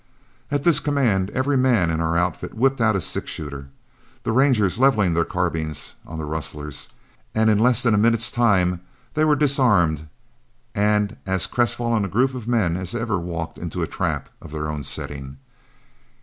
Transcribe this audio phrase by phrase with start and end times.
[0.49, 3.67] At this command, every man in our outfit whipped out his six shooter,
[4.23, 6.89] the Rangers leveled their carbines on the rustlers,
[7.35, 8.81] and in less than a minute's time
[9.13, 10.07] they were disarmed
[10.73, 14.69] and as crestfallen a group of men as ever walked into a trap of their
[14.69, 15.37] own setting.